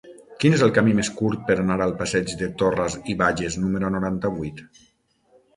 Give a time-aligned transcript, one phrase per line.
[0.43, 3.93] Quin és el camí més curt per anar al passeig de Torras i Bages número
[3.97, 4.65] noranta-vuit?